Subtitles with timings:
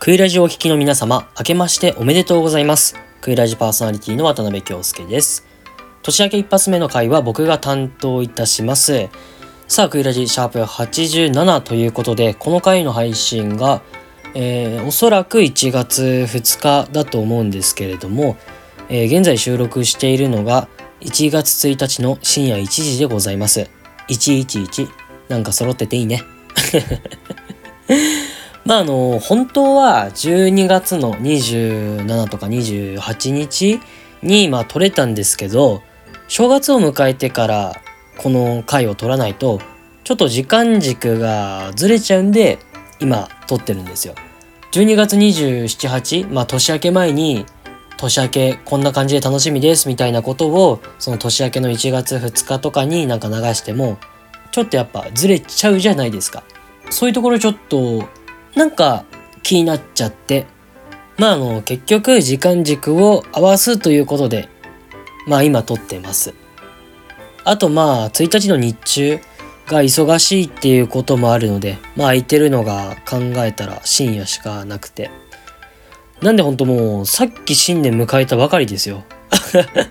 [0.00, 2.94] クイラジオをお聞きの皆様、明けましておめでとうございます。
[3.22, 5.46] クイラジパーソナリティの渡辺京介です。
[6.02, 9.08] 年明け一発目の回は僕が担当いたします。
[9.66, 13.80] さあ、クイラジシャープ87ということで、この回の配信が、
[14.34, 18.36] えーおそらく1月2日だと思うんですけれども、
[18.90, 20.68] えー現在収録しているのが
[21.00, 23.70] 1月1日の深夜1時でございます。
[24.08, 24.88] 111。
[25.28, 26.22] なんか揃ってていいね。
[28.64, 33.80] まああの、本当は12月の27とか28日
[34.22, 35.82] にまあ撮れたんですけど、
[36.28, 37.76] 正月を迎えてから
[38.18, 39.60] この回を撮らないと、
[40.02, 42.58] ちょっと時間軸がずれちゃうんで、
[43.00, 44.14] 今撮ってるんですよ。
[44.72, 47.44] 12月27、8、まあ年明け前に、
[47.96, 53.98] 年明けこんな感じで楽しみですみたいなことを、その年明けの1月2日とかになんか流しても、
[54.52, 56.44] ちょっとやっぱずれちゃうじゃないですか。
[56.90, 58.08] そういうところちょっと、
[58.54, 59.04] なんか
[59.42, 60.46] 気になっちゃって、
[61.18, 64.48] まああの、結局時間軸を合わすということで、
[65.26, 66.34] まあ今撮ってます。
[67.44, 69.20] あとまあ1日の日中
[69.66, 75.10] が忙しいっていうこともあるので、まあ空いてるのが考えたら深夜しかなくて。
[76.22, 79.04] なんでほんともうさっき新年迎えたばかりですよ。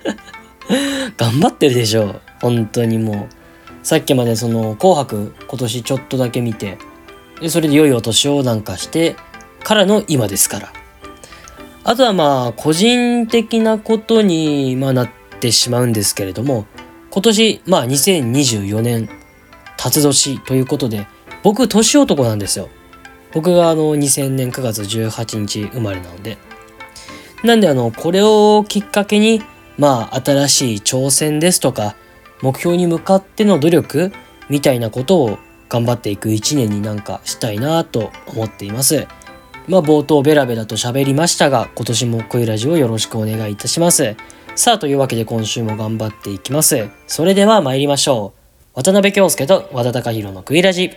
[1.18, 2.22] 頑張ってるでしょ。
[2.42, 3.86] 本当にもう。
[3.86, 6.78] さっきまでその紅白今年ちょっとだけ見て、
[7.42, 9.16] でそれで良いお年をなんかして
[9.64, 10.74] からの今ですから。
[11.86, 15.10] あとはまあ個人的なことにまなっ
[15.40, 16.66] てしまうんですけれども、
[17.12, 19.10] 今年まあ2024年
[19.78, 21.08] 辰年ということで、
[21.44, 22.70] 僕年男なんですよ。
[23.34, 26.38] 僕があの2000年9月18日生まれなので。
[27.44, 29.42] なんであの、これをきっかけに、
[29.78, 31.96] まあ新しい挑戦ですとか、
[32.42, 34.14] 目標に向かっての努力
[34.50, 35.40] みたいなことを
[35.74, 39.08] 頑張っていく一年になんかしたいなと思っています。
[39.68, 44.16] まあ冒頭ベラベラと喋りましたが、今年も恋ラジオよろしくお願いいたします。
[44.56, 46.90] さあというわけで今週も頑張っていきます。
[47.08, 48.34] それでは参りましょ
[48.76, 48.76] う。
[48.76, 50.92] 渡辺京介と和田隆弘のクイラジ。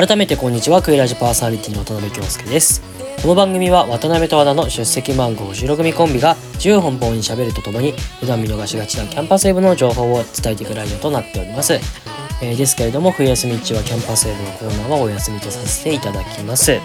[0.00, 0.80] 改めてこんにちは。
[0.80, 2.80] クイラジパーソナリティの渡辺京介です。
[3.20, 16.80] この番組は渡辺と和田の出席番号収録組コンビが自由奔放に喋るとともに普段見逃しがちなキャンパスウェブの情報を伝えていくラジオとなっております、えーですけれども冬休み中はキャンパスウェブのコーナーはお休みとさせていただきます。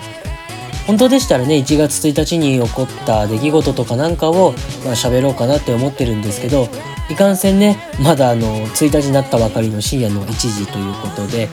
[0.85, 4.51] 本当でしたらね1月1日に起こった出来事とかなんかを
[4.83, 6.67] まあ喋ろうかなって思ってるんですけど
[7.09, 11.47] いかんせんねまだあの1日になったばかりの深夜の1時ということで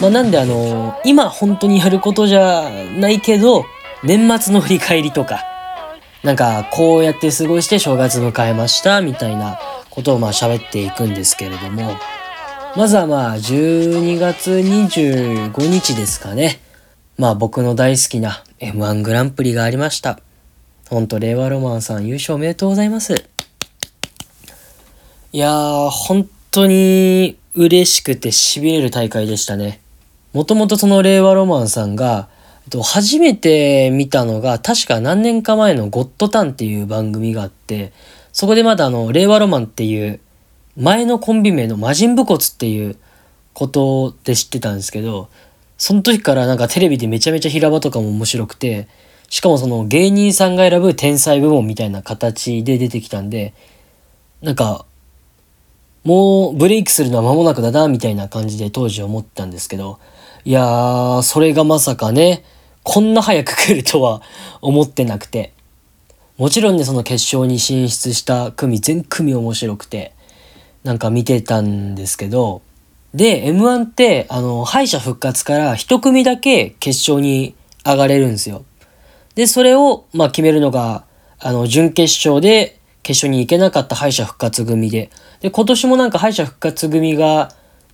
[0.00, 3.64] まあなんであの今本当にやることじゃないけど
[4.02, 5.42] 年末の振り返りとか
[6.22, 9.58] なんかこうやって過ごして正月迎えましたみたいな
[9.90, 11.92] ことをまあ喋っていくんですけれども
[12.76, 16.60] まずはまあ12月25日ですかね
[17.16, 20.18] まあ僕の大好きな M1 グランプリがありました。
[20.90, 23.14] ほんと、令和ロマンさん優勝おめでとうございます。
[25.32, 29.80] いやー、本当に嬉しくて痺れる大会でしたね。
[30.34, 32.28] もともとその令和ロマンさんが、
[32.82, 37.92] 初めて見たのが、確か何年か前のゴッドタンっていう番組があって、
[38.32, 40.20] そこでまだあの、令和ロマンっていう、
[40.76, 42.96] 前のコンビ名の魔人武骨っていう
[43.52, 45.28] ことで知ってたんですけど、
[45.78, 48.88] その時からなんかテレビでめちゃめちゃ平場とかも面白くて、
[49.28, 53.54] しかもその芸人さんが選ぶ天才部門みたいな形で出てきたんで、
[54.42, 54.84] なんか、
[56.02, 60.00] もうブレイクするのは間もなくだな、みたいな感じで当時思ったんですけど、
[60.46, 62.44] いやー、それがまさかね、
[62.82, 64.20] こんな早く来るとは
[64.60, 65.54] 思ってなくて。
[66.36, 70.12] もちろんね、その決勝に進出した組全組面白くて、
[70.82, 72.60] なんか見てたんですけど、
[73.14, 77.54] で、M1 って、あの、敗者復活から一組だけ決勝に
[77.86, 78.64] 上がれるんですよ。
[79.36, 81.04] で、それを、まあ、決めるのが、
[81.38, 85.10] あの、準決勝で決勝に行けなかった敗者復活組で。
[85.40, 87.50] で、今年もなんか敗者復活組が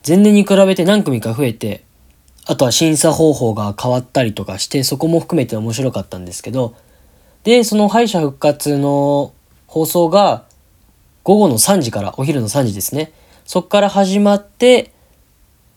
[0.07, 1.85] 前年に比べて何組か増えて、
[2.51, 6.75] あとは審査方法が変わったりとかして、そこも含めて面白かったんですけど、
[7.45, 9.33] で、その敗者復活の
[9.69, 10.43] 放送が
[11.23, 13.13] 午後の3時から、お昼の3時ですね。
[13.45, 14.91] そっから始まって、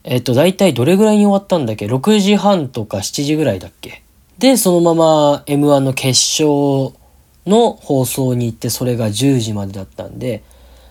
[0.03, 4.01] えっと、大体どれぐらいに終わったんだっけ ?6 時半とか7時ぐらいだっけ？
[4.39, 6.97] で、そのまま M1 の決勝
[7.45, 10.41] の放送に行って、それが10時までだったんで、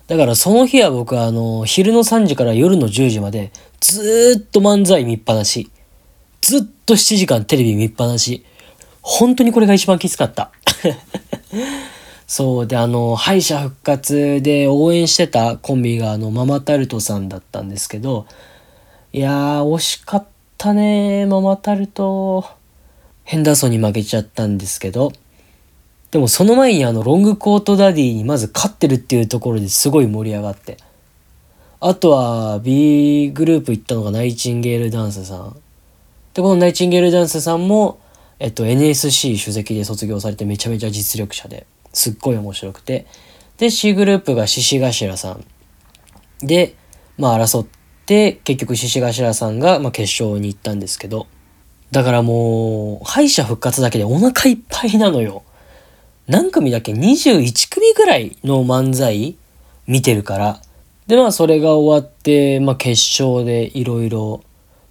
[0.07, 3.51] だからその日は僕はあの、昼の3時から夜の10時まで、
[3.83, 5.69] ずーっと漫才見っぱなし。
[6.41, 8.45] ずっと7時間テレビ見っぱなし。
[9.01, 10.53] 本当にこれが一番きつかった。
[12.29, 18.27] そうであの敗者復活で応援してたコンビがあのママタルトさんだったんですけど
[19.13, 20.27] いやー惜しかっ
[20.57, 22.47] たねママタルト
[23.25, 25.13] ヘンダーソンに負けちゃったんですけど
[26.11, 30.79] でもその前にあのロングコートダディにまず勝ってるっていうところですごい盛り上がって
[31.85, 35.57] あとは B グループ行ったのがナイチンゲールダンスさん
[36.33, 38.01] でこのナイチンゲールダンスさんも
[38.39, 43.07] えっと NSC 首席で卒業されてめちゃめちゃ実力者ですっごい面白くて。
[43.59, 45.45] で、C グループが獅子頭さん。
[46.45, 46.75] で、
[47.19, 47.67] まあ争っ
[48.07, 51.27] て、結局獅子頭さんが、まあ、決勝に行ったんですけど。
[51.91, 55.43] だからもう、敗者復活だけでお腹いっぱいなのよ。
[56.27, 59.37] 何組だっけ ?21 組ぐらいの漫才
[59.87, 60.63] 見てるから。
[61.07, 64.43] で、まあそれが終わって、まあ決勝でいろいろ、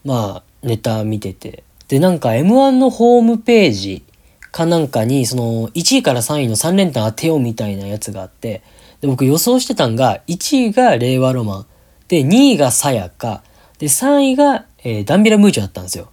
[0.03, 1.63] まあネタ見てて。
[1.87, 4.03] で、なんか M1 のホームページ
[4.51, 8.61] かなんかに、その、1位から3位の3連単当てようみたいなやつがあって、
[8.99, 11.65] で、僕予想してたんが、1位が令和ロマン、
[12.07, 13.43] で、2位がさやか、
[13.79, 16.09] で、3位が、えー、ダンビラムーチョだったんですよ。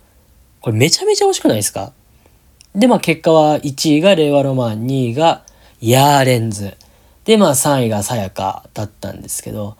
[0.61, 1.93] これめちゃめちゃ惜しくないですか？
[2.75, 5.45] で、まあ結果は1位が令和ロマン、2位が
[5.81, 6.77] ヤーレンズ。
[7.25, 9.77] で、まあ3位がさやかだったんですけど、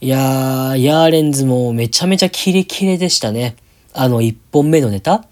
[0.00, 3.56] いやー、ヤーレンズもめちゃめちゃキレキレでしたね。
[3.92, 5.24] あの1本目のネタ？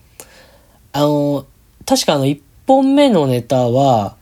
[0.92, 1.46] あの、
[1.86, 4.16] 確かあの1本目のネタは、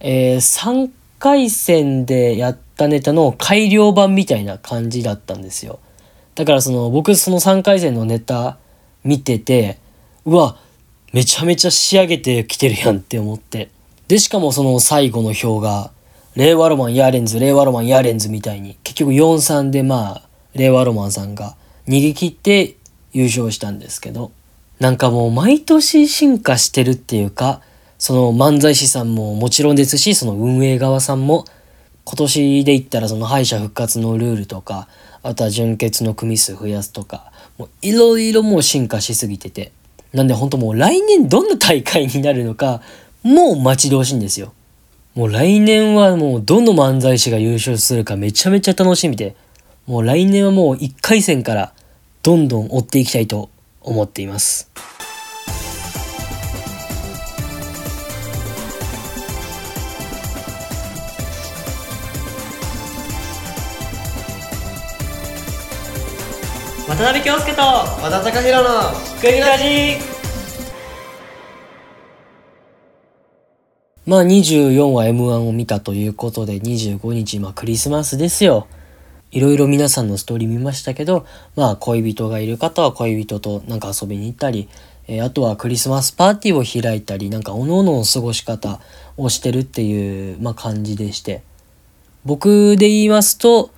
[0.00, 5.78] えー、3回戦でやったネタの改良版みたいな感じだったんですよ。
[6.34, 8.58] だからその僕その3回戦のネタ
[9.04, 9.78] 見てて、
[10.24, 10.56] うわ、
[11.12, 13.70] めちゃめちゃ仕上げてきてるやんって思って。
[14.08, 15.92] で、しかもその最後の表が、
[16.36, 22.74] 令和ロマンヤーレンズ、令和ロマンヤーレンズみたいに、結局4-3でまあ、令和ロマンさんが逃げ切って
[23.12, 24.32] 優勝したんですけど、
[24.80, 27.60] なんかもう毎年進化してるっていうか、
[27.98, 31.44] その漫才師さんももちろんですし、その運営側さんも、
[32.04, 34.88] 今年で言ったらその敗者復活のルールとか、
[35.22, 39.70] あとは純潔の組数増やすとか、もういろいろもう進化しすぎてて。
[40.12, 42.82] なんで本当もう来年どんな大会になるのか、
[43.22, 44.52] もう待ち遠しいんですよ。
[45.14, 49.36] もう来年はもうどの漫才師が優勝するかめちゃめちゃ楽しみで、
[49.86, 51.72] もう来年はもう1回戦から
[52.24, 53.48] どんどん追っていきたいと
[53.80, 54.68] 思っています。
[66.88, 70.13] 渡辺京介と和田貴弘のクイラジ
[74.06, 78.66] まあ24は M1 を見たということで25日まあクリスマスですよ。
[79.30, 84.68] いろいろ皆さんのストーリー見ましたけど、まあ恋人がいる方は恋人となんか遊びに行ったり、
[85.08, 88.80] えー、あとはクリスマスパーティーを開いたり、なんか各々の過ごし方
[89.16, 91.42] をしてるっていう、まあ感じでして。
[92.24, 93.70] 僕で言いますと、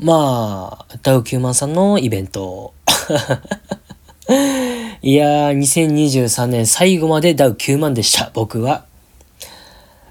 [0.00, 2.74] まあ、ダウ9万さんのイベント。
[5.02, 8.84] いやー、2023年最後までダウ9万でした、僕は。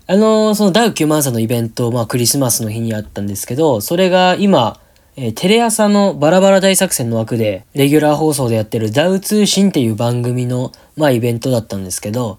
[0.06, 4.78] あのー、そのダウ9万さんのイベント、まあクリスマスの日にあったんですけど、それが今、
[5.16, 12.38] えー、テレ朝のバラバラ大作戦の枠で、レギュラー放送でやってるダウ通信っていう番組の、まあイベントだったんですけど、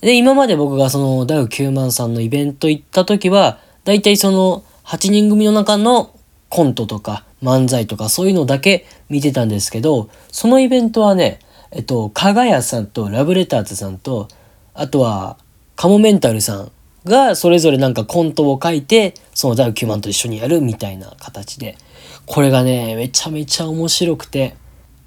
[0.00, 6.18] で、今まで僕がそのダウ9万さんのイベント行った時は、だいたいその8人組の中の
[6.48, 11.38] コントとか漫才とかそういうのだけ見てたんですけど、そのイベントはね、
[11.70, 14.28] えっと、かがやさんとラブレターズさんと、
[14.72, 15.36] あとは、
[15.76, 16.72] カモメンタルさん
[17.04, 21.76] がそれぞれなんかコントを書いて、そのダウ9万と一緒にやるみたいな形で、
[22.26, 24.56] これがね、めちゃめちゃ面白くて、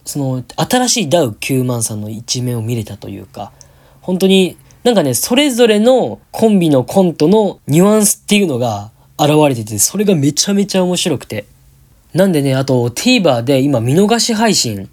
[0.06, 3.51] その新しいダウ9万さんの一面を見れたというか、
[4.01, 11.46] 本当になんかね、それぞれのコンビのコントのニュアンスっていうのが現れてて、それがめちゃめちゃ面白くて。
[12.13, 14.89] なんでね、あと TVer で今見逃し配信、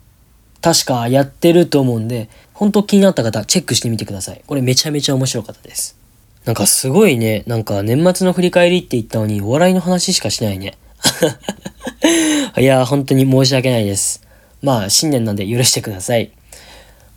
[0.60, 4.42] 確かやってると思うんで、本当気になった方、チェックしてみてください。
[4.46, 5.96] これめちゃめちゃ面白かったです。
[6.44, 10.74] なんかすごいね、なんか年末の振り返りって言ったのに、お笑いの話しかしないね。
[12.58, 14.22] いや、本当に申し訳ないです。
[14.62, 16.30] まあ、新年なんで許してください。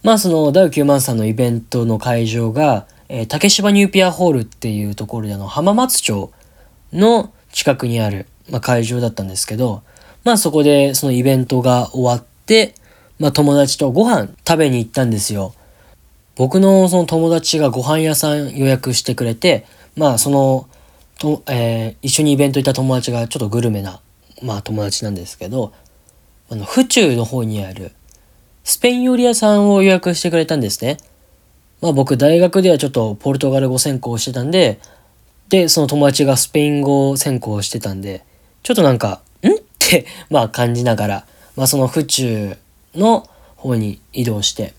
[0.03, 6.31] まあ、その、ダウ9万さんのイベントの会場が、えー、竹芝ニューピアホールっていうところであの、浜松町
[6.93, 9.81] の近くにある、まあ、会場だったんですけど、
[10.27, 12.75] まあそこでそのイベントが終わって、
[13.17, 15.53] まあ友達とご飯食べに行ったんですよ。
[16.37, 19.65] 僕のその友達がご飯屋さん予約してくれて、
[19.95, 20.69] まあその、
[21.19, 24.01] とえー、一緒にイベント行った友達がちょっとグルメな、
[24.43, 25.73] まあ友達なんですけど、
[26.49, 27.91] あの、府中の方にある
[28.63, 30.97] スペイン料理屋さんを予約してくれたんですね。
[31.81, 34.79] まあ僕大学ではちょっとポルトガル語専攻してたんで、
[35.49, 38.23] で、その友達がスペイン語専攻してたんで、
[38.61, 39.47] ちょっとなんか、ん？
[39.47, 41.25] ってまあ感じながら、
[41.55, 42.57] まあその府中
[42.93, 44.73] の方に移動して、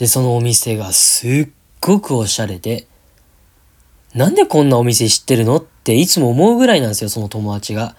[0.00, 2.86] で、そのお店がすっごくおしゃれで、
[4.14, 7.94] なんでこんなお店知ってるのっていつも思うぐらいなんですよ、その友達が。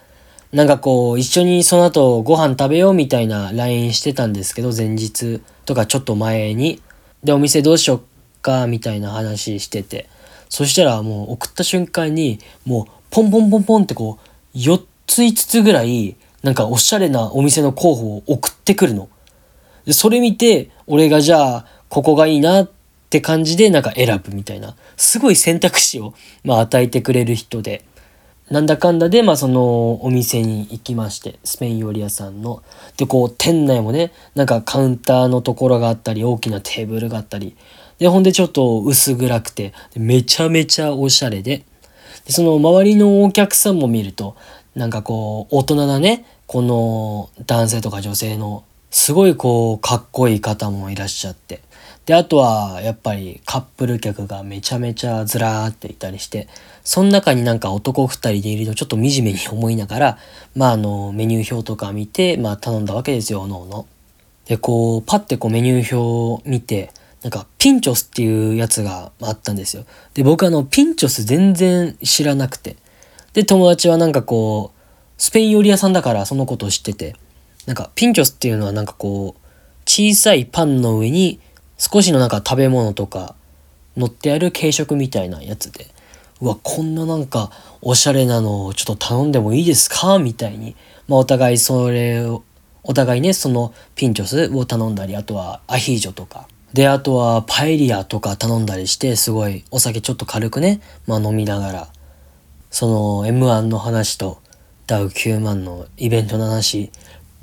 [0.52, 6.82] なんかこう、一緒にその後ご飯食べようみたいな LINE してたんですけど、前日とかちょっと前に。
[7.24, 8.02] で、お店どうしよっ
[8.42, 10.10] か、みたいな話してて。
[10.50, 14.18] そしたらもう送った瞬間に、もうポンポンポンポンってこ
[14.56, 19.08] う、4つ5つぐらい、なんかおしゃれなお店の候補を送ってくるの。
[19.86, 22.70] で、それ見て、俺がじゃあ、ここがいいなっ
[23.10, 24.76] て感じでなんか選ぶみたいな。
[24.96, 26.14] すごい選択肢を、
[26.46, 27.84] まあ、与えてくれる人で。
[28.50, 32.64] なんだかんだで、まあそのお店に行きまして、スペイン料理屋さんの。
[32.96, 37.58] で、こう店内もね、なんかカウンターのところがあったり、大きなテーブルがあったり。
[38.00, 41.64] で、ほんでちょっと薄暗くて、めちゃめちゃおしゃれで。
[42.26, 44.36] で、その周りのお客さんも見ると、
[44.76, 51.62] なんかこう、大人なね、この男性とか女性の、すごいこう、かっこいい方もいらっしゃって。
[52.06, 56.48] で、あとは、やっぱりカップル客がめちゃめちゃずらーっていたりして、
[56.84, 60.18] その中になんか男二人でいるとちょっと惨めに思いながら、
[60.56, 63.86] まああの、メニュー表とか見て、まあ頼んだわけですよ、おのおの。
[64.46, 66.92] で、こう、パッてこうメニュー表を見て、
[67.22, 69.86] なんかピンチョスっていうやつがあったんですよ。
[70.16, 72.78] で、僕あの、ピンチョス全然知らなくて。
[73.34, 74.82] で、友達はなんかこう、
[75.22, 77.16] スペイン料理屋さんだからそのことを知ってて、
[77.68, 79.42] なんかピンチョスっていうのはなんかこう、
[79.86, 81.40] 小さいパンの上に
[81.84, 83.34] 少しのなんか食べ物とか
[83.98, 85.88] 乗ってある軽食みたいなやつで、
[86.40, 90.20] うわ、こんななんかおしゃれなのをちょっと頼んでもいいですか？
[90.20, 90.76] みたいに。
[91.08, 92.44] まあお互いそれを、
[92.84, 96.48] お互いね、そのピンチョスを頼んだり、あとはアヒージョとか。
[96.72, 101.88] で、あとはパエリアとか頼んだりして、すごいお酒ちょっと軽くね、まあ飲みながら、
[102.70, 104.40] その M1 の話と
[104.86, 106.92] ダウ9万のイベントの話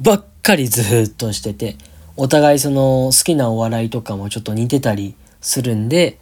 [0.01, 1.77] ばっかりずっとしてて、
[2.21, 6.19] お互いその好きなお笑いとかもちょっと似てたりするんで、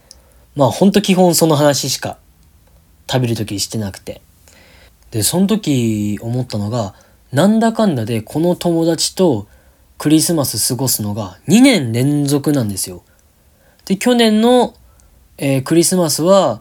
[0.55, 2.19] まあほんと基本その話しか
[3.11, 4.21] 食べる時してなくて。
[5.11, 6.95] で、その時思ったのが、
[7.33, 9.49] なんだかんだでこの友達と
[9.97, 13.03] クリスマス過ごすのが2年連続なんですよ。
[13.87, 14.75] で、去年の、
[15.39, 16.61] えー、クリスマスは、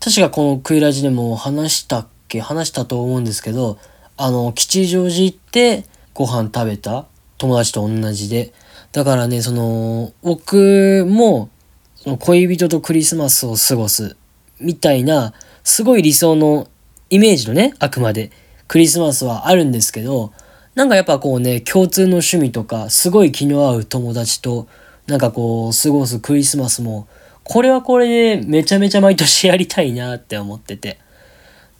[0.00, 3.78] 確かこのクイラジでも話したっけ話したと思うんですけど、
[4.16, 7.06] あの、吉祥寺行ってご飯食べた
[7.38, 8.52] 友達と同じで。
[8.92, 11.50] だからね、その、僕も、
[11.96, 14.16] その恋人とクリスマスを過ごす
[14.60, 15.32] みたいな
[15.64, 16.68] すごい理想の
[17.10, 18.30] イメージのね、あくまで
[18.68, 20.32] クリスマスはあるんですけど、
[20.76, 24.68] なんかやっぱこうね、共通の趣味とか、すごい気の合う友達と、
[25.06, 27.08] なんかこう、過ごすクリスマスも、
[27.42, 30.98] これはこれでめちゃめちゃ毎年やりたいなって思ってて。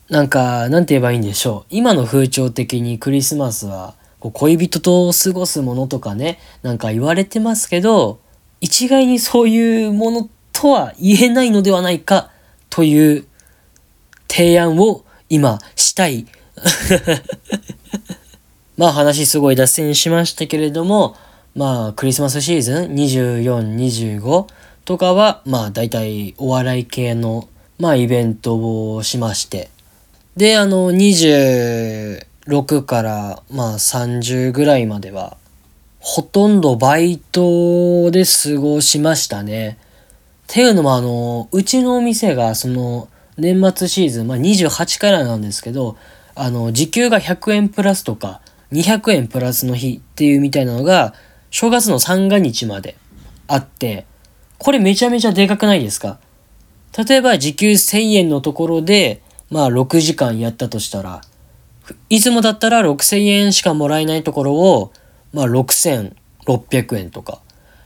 [0.08, 1.66] なんか、なんて言えばいいんでしょう。
[1.70, 8.20] 今の風潮的にクリスマスは、こう恋人と過ごすものとかね、なんか言われてますけど、
[8.60, 12.30] 一概にそういうものとは言えないのではないか
[12.70, 13.26] という
[14.28, 16.26] 提案を今したい。
[18.76, 21.16] まあ話すごい脱線しましたけれども、
[21.54, 24.46] まあクリスマスシーズン24、25
[24.84, 29.70] とかは、まあ大体お笑い系の、まあイベントをしまして。
[30.36, 30.90] で、あの
[32.46, 35.36] 6からまあ30ぐらいまでは、
[35.98, 39.78] ほとんどバイトで過ごしましたね。
[40.44, 45.96] っていうのもあの、うちのお店がその、年末シーズン、まあ、28からなんですけど、
[46.34, 48.40] あの、時給が100円プラスとか、
[48.72, 51.14] 200円プラスの日っていうみたいなのが、
[51.50, 52.96] 正月の三が日まで
[53.48, 54.06] あって、
[54.58, 56.18] これめちゃめちゃでかくないですか？
[56.96, 61.20] 例えば時給1000円のところで、まあ6時間やったとしたら、
[62.08, 64.92] いつもだったら6000円しかもらえないところを、
[65.32, 67.40] まあ6600円とか、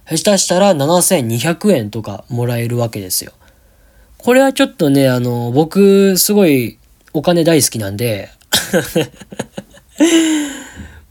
[0.07, 3.33] 下手したら7200円とかもらえるわけですよ。
[4.19, 6.79] これはちょっとね、あの、僕、すごい
[7.13, 8.31] お金大好きなんで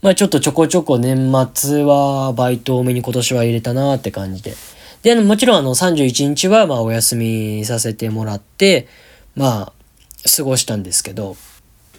[0.02, 4.56] まあちょっとちょこちょこ年末はバイト多めに今年は入れたなって感じで。
[5.04, 8.88] で、もちろんあの31日はまあお休みさせてもらって、
[9.36, 11.36] まあ過ごしたんですけど。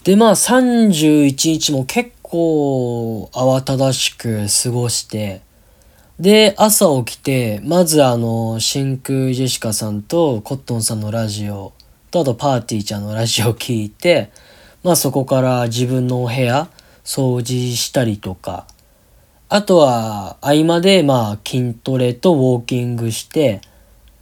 [0.04, 5.42] で、まあ31日も結構慌ただしく過ごして、
[6.18, 11.74] で、朝起きて、まずあの、真空ジェシカさんとコットンさんのラジオ
[12.10, 14.30] と、あとパーティーちゃんのラジオ聞いて、
[14.82, 16.68] まあそこから自分のお部屋
[17.04, 18.66] 掃除したりとか、
[19.50, 23.60] あとは合間でまあ筋トレとウォーキングして、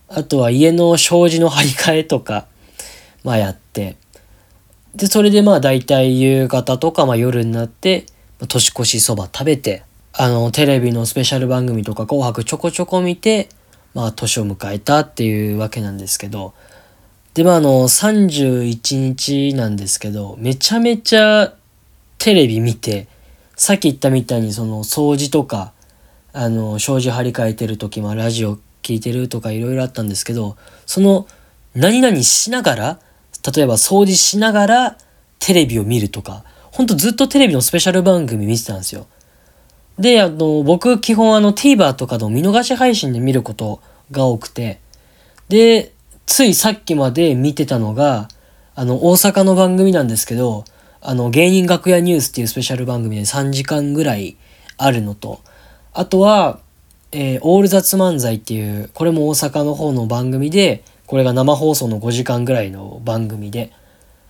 [0.08, 2.46] あとは家の障子の張り替えとか、
[3.22, 3.67] まあやって、
[4.98, 8.04] で、それでまあ大体夕方とかまあ夜になって、
[8.48, 13.48] 年越しそば食べて、あの、テレビのスペシャル番組とか紅白ちょこちょこ見て、
[13.94, 16.52] まあ年を迎えたっていうわけなんですけど、
[17.34, 21.54] で、まああの、31日なんですけど、めちゃめちゃ
[22.18, 23.06] テレビ見て、
[23.54, 25.72] さっき言ったみたいにその掃除とか、
[26.32, 31.28] あの、障子張り替えてる時もラジオ聞いてるとかいろいろあったんですけど、その
[31.76, 33.00] 何々しながら、
[33.50, 34.98] 例えば掃除しながら
[35.38, 39.06] テレビを見るとか、ほんとずっとテレビのスペシャル番組見てたんですよ。
[39.98, 44.80] で、あの、僕基本あの TVer とかの見逃し配信で見ることが多くて、
[45.48, 45.92] で、
[46.26, 48.28] ついさっきまで見てたのが、
[48.74, 50.64] あの、大阪の番組なんですけど、
[51.00, 54.36] あの、芸人楽屋ニュースっていうスペシャル番組で3時間ぐらい
[54.76, 55.40] あるのと、
[55.92, 56.60] あとは、
[57.10, 63.72] えー、オール雑漫才っていう、これも大阪の方の番組で、これが生放送の5時間ぐらいの番組で。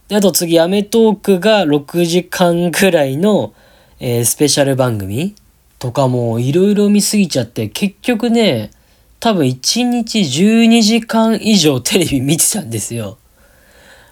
[0.07, 3.53] で、あと次、アメトークが6時間ぐらいの、
[3.99, 5.35] えー、スペシャル番組
[5.81, 8.71] とかもいろいろ見すぎちゃって、結局ね、
[9.19, 13.19] 多分1日12時間以上テレビ見てたんですよ。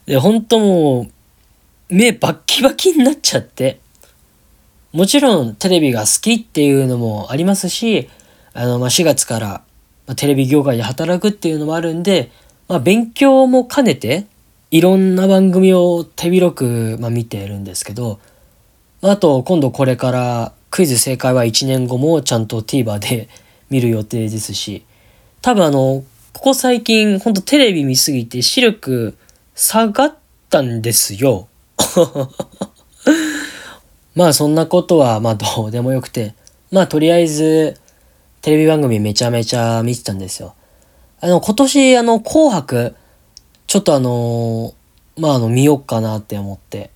[0.07, 3.79] で、ほんともう、目バッキバキになっちゃって。
[4.93, 8.09] もちろんテレビが好きっていうのもありますし、
[8.55, 9.63] あの、ま、4月から、
[10.17, 12.33] テレビ業界で働くっていうのもあるんで、
[12.69, 14.27] まあ、勉強も兼ねて、
[14.71, 18.19] いろんな番組を手広く、まあ、見ているんですけど、
[19.03, 23.29] あと、今度これからクイズ正解は1年後もちゃんと TVer で
[23.71, 24.85] 見る予定ですし、
[25.43, 29.17] 多分あの、ここ最近ほんとテレビ見すぎて視力
[29.55, 30.15] 下がっ
[30.51, 31.49] たんですよ。
[34.15, 36.35] まあそんなことはまあどうでもよくて、
[36.71, 37.79] まあとりあえず
[38.43, 40.55] テレビ番組めちゃめちゃ見てたんですよ。
[41.21, 42.95] あの、今年、あの、紅白、
[43.67, 44.75] ちょっとあの
[45.19, 46.91] まあ、あの、見よっかなって思って。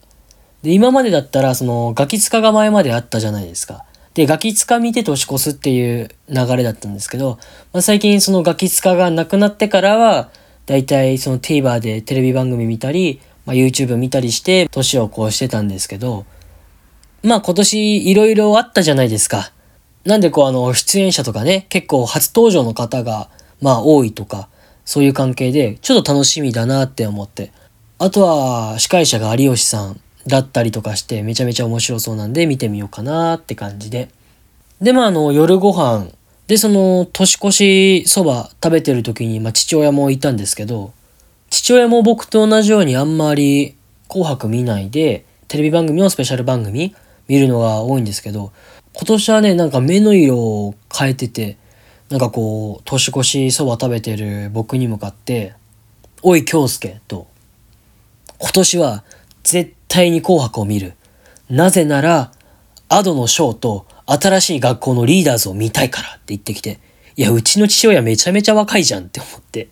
[0.62, 3.84] で、今までだったら、その、ガキ使が前まであったじゃないですか。
[4.12, 7.38] で、ガキ使見て年越すっていう流れだったんですけど、
[7.72, 10.30] まあ、最近そのガキ使がなくなってからは、
[10.66, 16.26] だいたいその TVer でテレビ番組見たり、まあ、YouTube 見たりして、年をこうしてたんですけど、
[17.22, 19.52] まあ今年いろいろあったじゃないですか。
[20.04, 23.28] なんでこうあの、出演者とかね、結構初登場の方が
[23.60, 24.48] まあ多いとか、
[24.84, 27.52] そういう関係で、ちょっと楽しみだなって思って。
[27.98, 34.08] あとは、司会者が有吉さんだったりとかして、めちゃめちゃ面白そうなんで見てみようかなって感じで。
[34.80, 36.08] で、まああの、夜ご飯、
[36.46, 40.92] で、その、年越しそば食べてる時に、まあ父親もいたんですけど、
[41.50, 43.76] 父親も僕と同じようにあんまり
[44.08, 46.94] 紅白見ないで、テレビ番組のスペシャル番組
[47.28, 48.52] 見るのが多いんですけど、
[48.92, 51.56] 今年はね、なんか目の色を変えてて、
[52.10, 55.54] なんかこう、年越しそば食べてる僕に向かって、
[56.22, 57.28] おい京介と、
[58.38, 59.04] 今年は
[59.44, 60.94] 絶対に紅白を見る。
[61.48, 62.32] なぜなら、
[62.88, 66.80] アドのショーと新しい学校のリーダーズを見たいからって言ってきて、
[67.14, 69.68] いや、うちの父親めちゃめちゃ若いじゃんって思って。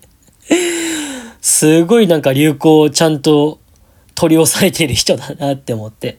[1.41, 3.59] すごいなんか流行をちゃんと
[4.15, 6.17] 取り押さえてる人だなって思って。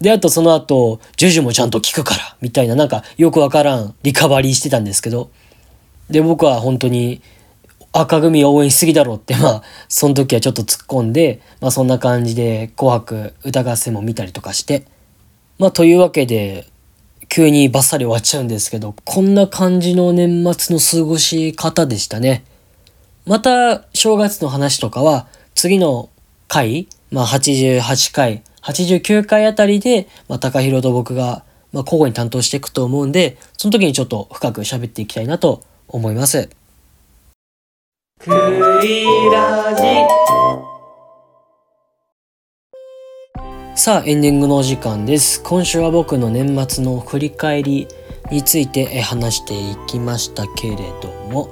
[0.00, 5.30] で、あとその後、ジュジュもちゃんと聞くから、みたいななんかよくわからんリカバリーしてたんですけど、
[6.10, 7.22] で、僕は本当に
[7.92, 14.84] 赤組応援しすぎだろうって、まあ、その時はちょっと突っ込んで、まあそんな感じで紅白歌合戦も見たりとかして、
[15.58, 16.66] まあというわけで、
[17.28, 22.44] 急にバッサリ終わっちゃうんですけど、こんな感じの年末の過ごし方でしたね。
[23.26, 26.08] また、正月の話とかは、次の
[26.46, 36.48] 回、まあ88回、89回あたりで、まあ高弘と僕が、まあ交互に担当していくと思うんで、その時にちょっと深く喋っていきたいなと思います。
[38.20, 39.82] クイラジ
[43.80, 45.40] さあ、エンディングのお時間です。
[45.42, 47.86] 今週は僕の年末の振り返り
[48.30, 51.48] について話していきましたけれども、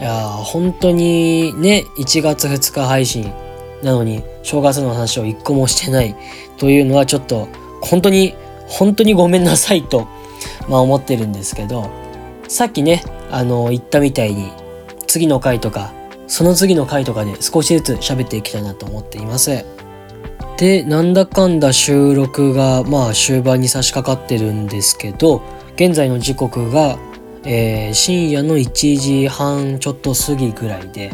[0.00, 3.30] いや本当にね、1月2日配信
[3.82, 6.16] なのに正月の話を一個もしてない
[6.56, 7.46] というのはちょっと
[7.82, 8.34] 本当に
[8.66, 10.08] 本当にごめんなさいと、
[10.68, 11.90] まあ思ってるんですけど、
[12.48, 14.52] さっきね、あの、言ったみたいに、
[15.06, 15.92] 次の回とか、
[16.26, 19.64] その次の回とかで少しずつ喋っていきたいなと思っています。
[20.56, 25.42] で、なんだかんだ収録が、まあ終盤に差し掛かってるんですけど、
[25.76, 26.98] 現在の時刻が、
[27.44, 31.12] えー、深夜の1時半ちょっと過ぎぐらいで、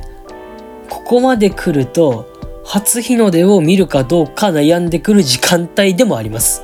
[0.89, 2.27] ここまで来ると、
[2.65, 6.63] 初日の出を見るかどうか悩んでくる時間帯でもあります。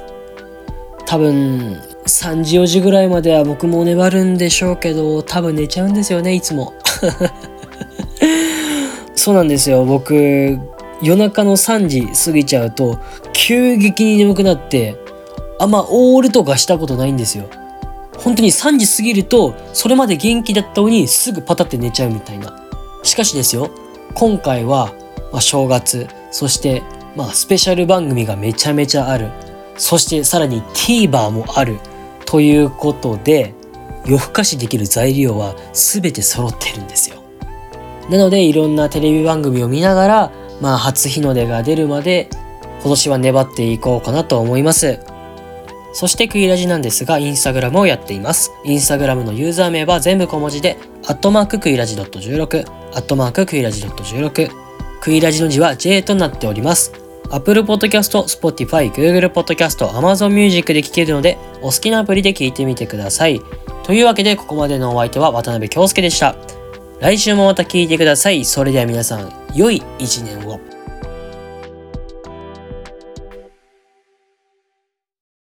[1.06, 6.72] 多分、3時4時ぐらいまでは僕も粘るんでしょうけど、多分寝ちゃうんですよね、いつも。
[9.16, 9.84] そうなんですよ。
[9.84, 10.58] 僕、
[11.02, 12.98] 夜中の3時過ぎちゃうと、
[13.32, 14.96] 急激に眠くなって、
[15.58, 17.46] あんまオールとかしたことないんですよ。
[18.18, 22.56] 本当に3時過ぎると、それまで元気だったのにすぐパタって寝ちゃうみたいな。
[23.02, 23.70] しかしですよ、
[24.14, 24.92] 今回は、
[25.32, 26.82] ま、正月、そして、
[27.16, 29.30] まあ、スペシャル番組がめちゃめちゃある。
[29.76, 31.78] そしてさらに TVer もある。
[32.26, 33.54] ということで、
[34.04, 37.16] 夜更かしできる材料は全て揃ってるんですよ。
[38.10, 42.28] なので、いろんなテレビ番組を見ながら、まあ、初日の出が出るまで、
[42.80, 45.00] 今年は粘っていこうかなと思います。
[45.92, 48.52] そしてクイラジなんですが、インスタグラムをやっています。
[48.64, 54.50] インスタグラムのユーザー名は全部小文字で、アットマーククイラジ .16、アットマーククイラジ .16。
[55.00, 56.92] クイラジの字は J となっております。
[57.30, 63.42] Apple Podcast、Spotify、Google Podcast、Amazon Music で聴けるので、お好きなアプリで聞いてみてください。
[63.82, 66.36] というわけで、ここまでのお相手は渡辺京介でした。
[67.00, 68.44] 来週もまた聞いてください。
[68.44, 70.75] それでは皆さん、良い一年を。